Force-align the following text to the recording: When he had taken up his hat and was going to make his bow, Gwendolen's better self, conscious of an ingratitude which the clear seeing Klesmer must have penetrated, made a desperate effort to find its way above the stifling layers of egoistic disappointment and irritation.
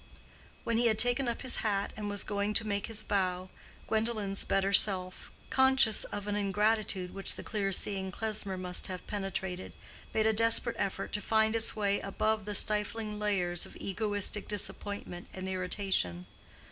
When 0.63 0.77
he 0.79 0.87
had 0.87 0.97
taken 0.97 1.27
up 1.27 1.43
his 1.43 1.57
hat 1.57 1.93
and 1.95 2.09
was 2.09 2.23
going 2.23 2.55
to 2.55 2.65
make 2.65 2.87
his 2.87 3.03
bow, 3.03 3.51
Gwendolen's 3.87 4.43
better 4.43 4.73
self, 4.73 5.31
conscious 5.51 6.05
of 6.05 6.25
an 6.25 6.35
ingratitude 6.35 7.13
which 7.13 7.35
the 7.35 7.43
clear 7.43 7.71
seeing 7.71 8.09
Klesmer 8.11 8.57
must 8.57 8.87
have 8.87 9.05
penetrated, 9.05 9.73
made 10.11 10.25
a 10.25 10.33
desperate 10.33 10.77
effort 10.79 11.11
to 11.11 11.21
find 11.21 11.55
its 11.55 11.75
way 11.75 11.99
above 11.99 12.45
the 12.45 12.55
stifling 12.55 13.19
layers 13.19 13.67
of 13.67 13.77
egoistic 13.79 14.47
disappointment 14.47 15.27
and 15.35 15.47
irritation. 15.47 16.25